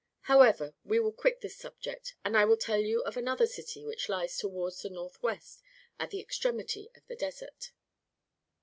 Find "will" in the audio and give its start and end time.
0.99-1.11, 2.43-2.57